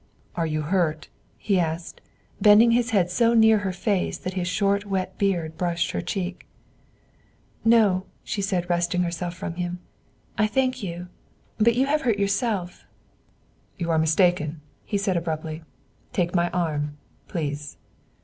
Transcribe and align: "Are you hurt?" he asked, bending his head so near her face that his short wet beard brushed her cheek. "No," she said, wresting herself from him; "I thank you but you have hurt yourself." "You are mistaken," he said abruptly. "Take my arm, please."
"Are 0.35 0.47
you 0.47 0.63
hurt?" 0.63 1.09
he 1.37 1.59
asked, 1.59 2.01
bending 2.41 2.71
his 2.71 2.89
head 2.89 3.11
so 3.11 3.35
near 3.35 3.59
her 3.59 3.71
face 3.71 4.17
that 4.17 4.33
his 4.33 4.47
short 4.47 4.83
wet 4.87 5.15
beard 5.19 5.59
brushed 5.59 5.91
her 5.91 6.01
cheek. 6.01 6.47
"No," 7.63 8.05
she 8.23 8.41
said, 8.41 8.67
wresting 8.67 9.03
herself 9.03 9.35
from 9.35 9.53
him; 9.61 9.77
"I 10.39 10.47
thank 10.47 10.81
you 10.81 11.07
but 11.59 11.75
you 11.75 11.85
have 11.85 12.01
hurt 12.01 12.17
yourself." 12.17 12.83
"You 13.77 13.91
are 13.91 13.99
mistaken," 13.99 14.61
he 14.85 14.97
said 14.97 15.17
abruptly. 15.17 15.61
"Take 16.13 16.33
my 16.33 16.49
arm, 16.49 16.97
please." 17.27 17.77